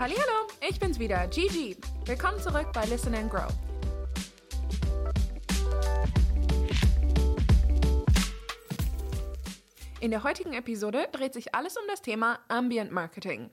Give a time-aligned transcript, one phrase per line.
[0.00, 0.14] Hallo,
[0.66, 1.76] ich bin's wieder, Gigi.
[2.06, 3.52] Willkommen zurück bei Listen and Grow.
[10.00, 13.50] In der heutigen Episode dreht sich alles um das Thema Ambient Marketing.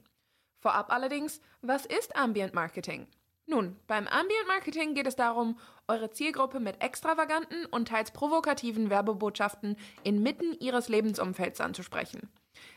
[0.61, 3.07] Vorab allerdings, was ist Ambient Marketing?
[3.45, 5.59] Nun, beim Ambient Marketing geht es darum,
[5.89, 9.75] eure Zielgruppe mit extravaganten und teils provokativen Werbebotschaften
[10.05, 12.29] inmitten ihres Lebensumfelds anzusprechen.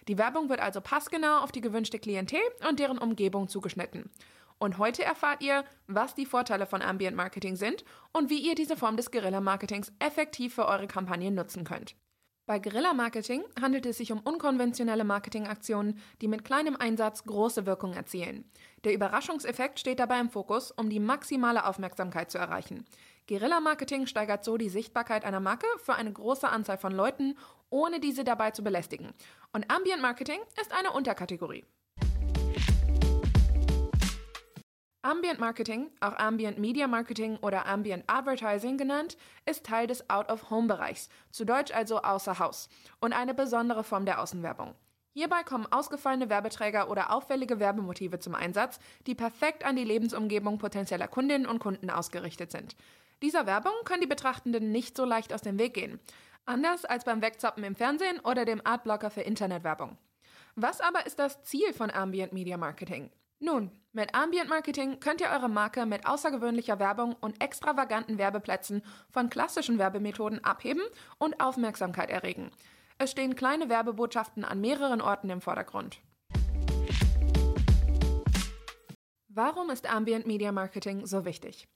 [0.08, 4.10] Die Werbung wird also passgenau auf die gewünschte Klientel und deren Umgebung zugeschnitten.
[4.58, 8.76] Und heute erfahrt ihr, was die Vorteile von Ambient Marketing sind und wie ihr diese
[8.76, 11.96] Form des Guerilla-Marketings effektiv für eure Kampagnen nutzen könnt.
[12.50, 18.44] Bei Guerilla-Marketing handelt es sich um unkonventionelle Marketingaktionen, die mit kleinem Einsatz große Wirkung erzielen.
[18.82, 22.84] Der Überraschungseffekt steht dabei im Fokus, um die maximale Aufmerksamkeit zu erreichen.
[23.28, 27.38] Guerilla-Marketing steigert so die Sichtbarkeit einer Marke für eine große Anzahl von Leuten,
[27.70, 29.12] ohne diese dabei zu belästigen.
[29.52, 31.64] Und Ambient Marketing ist eine Unterkategorie.
[35.02, 41.46] Ambient Marketing, auch Ambient Media Marketing oder Ambient Advertising genannt, ist Teil des Out-of-Home-Bereichs, zu
[41.46, 42.68] Deutsch also außer Haus,
[43.00, 44.74] und eine besondere Form der Außenwerbung.
[45.14, 51.08] Hierbei kommen ausgefallene Werbeträger oder auffällige Werbemotive zum Einsatz, die perfekt an die Lebensumgebung potenzieller
[51.08, 52.76] Kundinnen und Kunden ausgerichtet sind.
[53.22, 55.98] Dieser Werbung können die Betrachtenden nicht so leicht aus dem Weg gehen.
[56.46, 59.98] Anders als beim Wegzappen im Fernsehen oder dem Adblocker für Internetwerbung.
[60.56, 63.10] Was aber ist das Ziel von Ambient Media Marketing?
[63.38, 69.30] Nun, mit Ambient Marketing könnt ihr eure Marke mit außergewöhnlicher Werbung und extravaganten Werbeplätzen von
[69.30, 70.82] klassischen Werbemethoden abheben
[71.18, 72.50] und Aufmerksamkeit erregen.
[72.98, 76.00] Es stehen kleine Werbebotschaften an mehreren Orten im Vordergrund.
[79.28, 81.66] Warum ist Ambient Media Marketing so wichtig?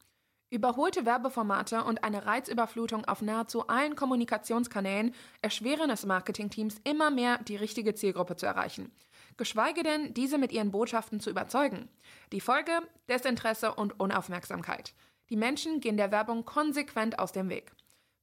[0.55, 7.57] Überholte Werbeformate und eine Reizüberflutung auf nahezu allen Kommunikationskanälen erschweren es Marketingteams immer mehr, die
[7.57, 8.93] richtige Zielgruppe zu erreichen
[9.37, 11.89] geschweige denn, diese mit ihren Botschaften zu überzeugen.
[12.33, 12.73] Die Folge?
[13.09, 14.95] Desinteresse und Unaufmerksamkeit.
[15.31, 17.73] Die Menschen gehen der Werbung konsequent aus dem Weg.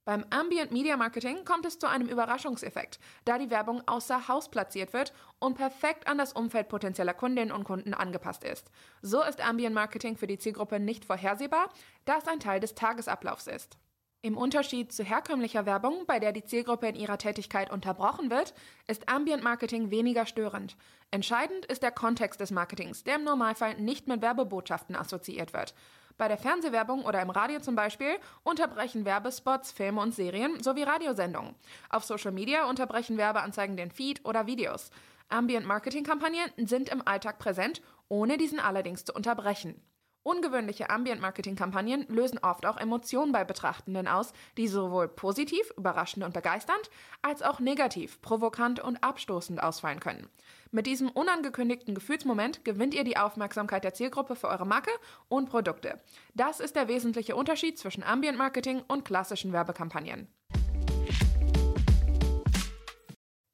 [0.04, 4.92] Beim Ambient Media Marketing kommt es zu einem Überraschungseffekt, da die Werbung außer Haus platziert
[4.92, 8.68] wird und perfekt an das Umfeld potenzieller Kundinnen und Kunden angepasst ist.
[9.00, 11.68] So ist Ambient Marketing für die Zielgruppe nicht vorhersehbar,
[12.04, 13.78] da es ein Teil des Tagesablaufs ist.
[14.22, 18.54] Im Unterschied zu herkömmlicher Werbung, bei der die Zielgruppe in ihrer Tätigkeit unterbrochen wird,
[18.88, 20.76] ist Ambient Marketing weniger störend.
[21.12, 25.74] Entscheidend ist der Kontext des Marketings, der im Normalfall nicht mit Werbebotschaften assoziiert wird.
[26.18, 31.54] Bei der Fernsehwerbung oder im Radio zum Beispiel unterbrechen Werbespots Filme und Serien sowie Radiosendungen.
[31.88, 34.90] Auf Social Media unterbrechen Werbeanzeigen den Feed oder Videos.
[35.28, 39.80] Ambient Marketing Kampagnen sind im Alltag präsent, ohne diesen allerdings zu unterbrechen.
[40.24, 46.90] Ungewöhnliche Ambient-Marketing-Kampagnen lösen oft auch Emotionen bei Betrachtenden aus, die sowohl positiv, überraschend und begeisternd,
[47.22, 50.28] als auch negativ, provokant und abstoßend ausfallen können.
[50.70, 54.92] Mit diesem unangekündigten Gefühlsmoment gewinnt ihr die Aufmerksamkeit der Zielgruppe für eure Marke
[55.28, 56.00] und Produkte.
[56.34, 60.28] Das ist der wesentliche Unterschied zwischen Ambient-Marketing und klassischen Werbekampagnen.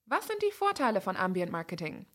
[0.04, 2.06] Was sind die Vorteile von Ambient-Marketing?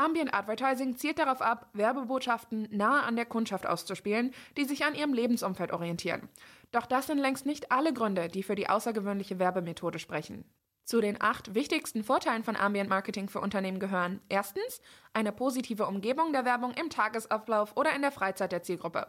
[0.00, 5.12] Ambient Advertising zielt darauf ab, Werbebotschaften nahe an der Kundschaft auszuspielen, die sich an ihrem
[5.12, 6.28] Lebensumfeld orientieren.
[6.72, 10.44] Doch das sind längst nicht alle Gründe, die für die außergewöhnliche Werbemethode sprechen.
[10.84, 14.80] Zu den acht wichtigsten Vorteilen von Ambient Marketing für Unternehmen gehören erstens
[15.12, 19.06] eine positive Umgebung der Werbung im Tagesablauf oder in der Freizeit der Zielgruppe.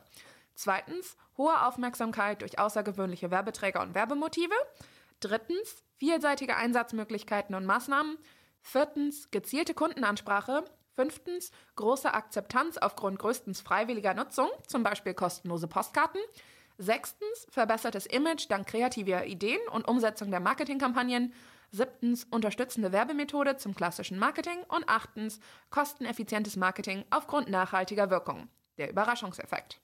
[0.56, 4.54] Zweitens hohe Aufmerksamkeit durch außergewöhnliche Werbeträger und Werbemotive.
[5.22, 8.18] Drittens vielseitige Einsatzmöglichkeiten und Maßnahmen.
[8.62, 10.66] Viertens gezielte Kundenansprache.
[10.96, 16.22] Fünftens, große Akzeptanz aufgrund größtens freiwilliger Nutzung, zum Beispiel kostenlose Postkarten.
[16.78, 21.34] Sechstens, verbessertes Image dank kreativer Ideen und Umsetzung der Marketingkampagnen.
[21.70, 24.58] Siebtens, unterstützende Werbemethode zum klassischen Marketing.
[24.68, 28.50] Und achtens, kosteneffizientes Marketing aufgrund nachhaltiger Wirkung.
[28.78, 29.80] Der Überraschungseffekt.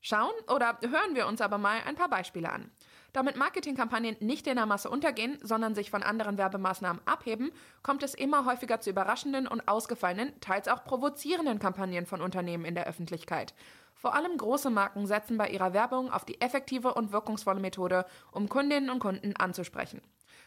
[0.00, 2.70] Schauen oder hören wir uns aber mal ein paar Beispiele an.
[3.16, 7.50] Damit Marketingkampagnen nicht in der Masse untergehen, sondern sich von anderen Werbemaßnahmen abheben,
[7.82, 12.74] kommt es immer häufiger zu überraschenden und ausgefallenen, teils auch provozierenden Kampagnen von Unternehmen in
[12.74, 13.54] der Öffentlichkeit.
[13.94, 18.50] Vor allem große Marken setzen bei ihrer Werbung auf die effektive und wirkungsvolle Methode, um
[18.50, 20.02] Kundinnen und Kunden anzusprechen.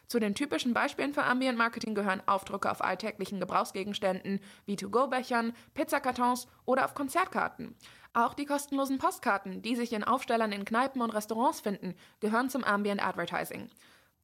[0.05, 6.47] Zu den typischen Beispielen für Ambient Marketing gehören Aufdrucke auf alltäglichen Gebrauchsgegenständen wie To-Go-Bechern, Pizzakartons
[6.65, 7.75] oder auf Konzertkarten.
[8.13, 12.63] Auch die kostenlosen Postkarten, die sich in Aufstellern in Kneipen und Restaurants finden, gehören zum
[12.63, 13.69] Ambient Advertising.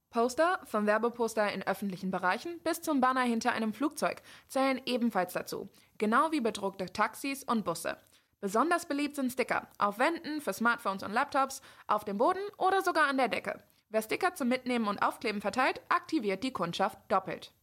[0.09, 5.69] Poster, vom Werbeposter in öffentlichen Bereichen bis zum Banner hinter einem Flugzeug, zählen ebenfalls dazu,
[5.97, 7.97] genau wie bedruckte Taxis und Busse.
[8.41, 13.07] Besonders beliebt sind Sticker, auf Wänden, für Smartphones und Laptops, auf dem Boden oder sogar
[13.07, 13.61] an der Decke.
[13.89, 17.53] Wer Sticker zum Mitnehmen und Aufkleben verteilt, aktiviert die Kundschaft doppelt.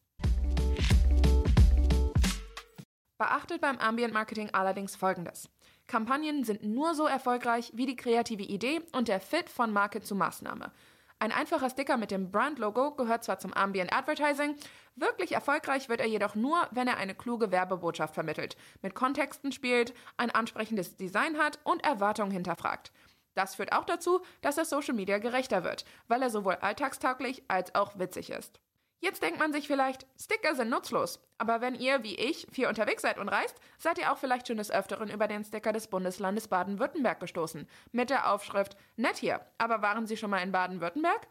[3.19, 5.49] Beachtet beim Ambient Marketing allerdings Folgendes.
[5.93, 10.15] Kampagnen sind nur so erfolgreich wie die kreative Idee und der Fit von Marke zu
[10.15, 10.73] Maßnahme.
[11.19, 14.57] Ein einfacher Sticker mit dem Brand-Logo gehört zwar zum Ambient Advertising,
[14.97, 19.93] wirklich erfolgreich wird er jedoch nur, wenn er eine kluge Werbebotschaft vermittelt, mit Kontexten spielt,
[20.17, 22.91] ein ansprechendes Design hat und Erwartungen hinterfragt.
[23.35, 27.75] Das führt auch dazu, dass er Social Media gerechter wird, weil er sowohl alltagstauglich als
[27.75, 28.63] auch witzig ist.
[29.03, 31.19] Jetzt denkt man sich vielleicht, Sticker sind nutzlos.
[31.37, 34.59] Aber wenn ihr, wie ich, viel unterwegs seid und reist, seid ihr auch vielleicht schon
[34.59, 37.69] des Öfteren über den Sticker des Bundeslandes Baden-Württemberg gestoßen.
[37.91, 41.27] Mit der Aufschrift, nett hier, aber waren Sie schon mal in Baden-Württemberg?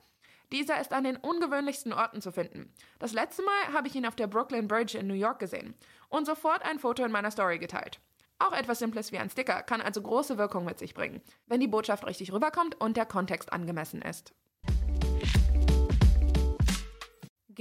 [0.52, 2.74] Dieser ist an den ungewöhnlichsten Orten zu finden.
[3.00, 5.74] Das letzte Mal habe ich ihn auf der Brooklyn Bridge in New York gesehen
[6.10, 8.02] und sofort ein Foto in meiner Story geteilt.
[8.38, 11.70] Auch etwas Simples wie ein Sticker kann also große Wirkung mit sich bringen, wenn die
[11.70, 14.34] Botschaft richtig rüberkommt und der Kontext angemessen ist.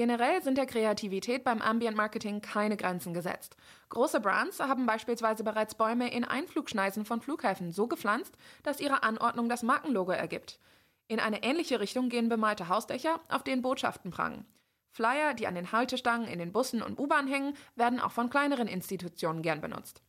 [0.01, 3.55] Generell sind der Kreativität beim Ambient Marketing keine Grenzen gesetzt.
[3.91, 9.51] Große Brands haben beispielsweise bereits Bäume in Einflugschneisen von Flughäfen so gepflanzt, dass ihre Anordnung
[9.51, 10.59] das Markenlogo ergibt.
[11.07, 14.47] In eine ähnliche Richtung gehen bemalte Hausdächer, auf denen Botschaften prangen.
[14.89, 18.69] Flyer, die an den Haltestangen in den Bussen und U-Bahn hängen, werden auch von kleineren
[18.69, 20.01] Institutionen gern benutzt.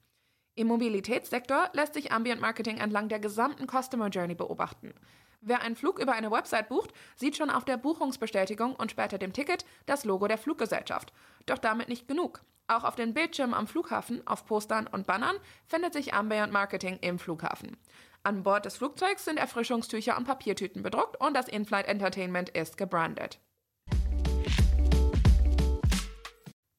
[0.55, 4.93] Im Mobilitätssektor lässt sich Ambient Marketing entlang der gesamten Customer Journey beobachten.
[5.43, 9.33] Wer einen Flug über eine Website bucht, sieht schon auf der Buchungsbestätigung und später dem
[9.33, 11.11] Ticket das Logo der Fluggesellschaft.
[11.47, 12.43] Doch damit nicht genug.
[12.67, 15.35] Auch auf den Bildschirmen am Flughafen, auf Postern und Bannern
[15.65, 17.75] findet sich Ambient Marketing im Flughafen.
[18.21, 23.39] An Bord des Flugzeugs sind Erfrischungstücher und Papiertüten bedruckt und das In-Flight Entertainment ist gebrandet.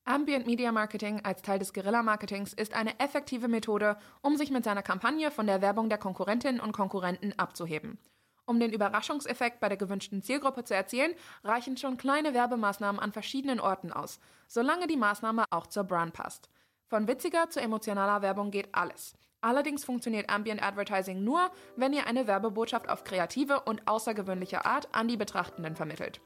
[0.04, 4.82] Ambient Media Marketing als Teil des Guerilla-Marketings ist eine effektive Methode, um sich mit seiner
[4.82, 7.98] Kampagne von der Werbung der Konkurrentinnen und Konkurrenten abzuheben.
[8.46, 13.60] Um den Überraschungseffekt bei der gewünschten Zielgruppe zu erzielen, reichen schon kleine Werbemaßnahmen an verschiedenen
[13.60, 14.18] Orten aus,
[14.48, 16.50] solange die Maßnahme auch zur Brand passt.
[16.86, 19.14] Von witziger zu emotionaler Werbung geht alles.
[19.40, 25.08] Allerdings funktioniert Ambient Advertising nur, wenn ihr eine Werbebotschaft auf kreative und außergewöhnliche Art an
[25.08, 26.20] die Betrachtenden vermittelt.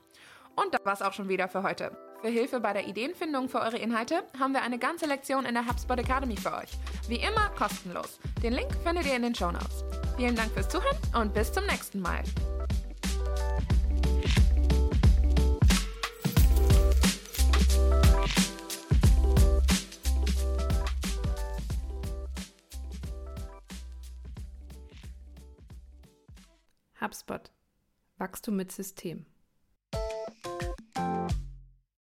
[0.54, 1.96] Und das war's auch schon wieder für heute.
[2.22, 5.66] Für Hilfe bei der Ideenfindung für eure Inhalte haben wir eine ganze Lektion in der
[5.66, 6.70] HubSpot Academy für euch.
[7.08, 8.18] Wie immer kostenlos.
[8.42, 10.05] Den Link findet ihr in den Show Notes.
[10.16, 12.22] Vielen Dank fürs Zuhören und bis zum nächsten Mal.
[26.98, 27.52] HubSpot.
[28.16, 29.26] Wachstum mit System.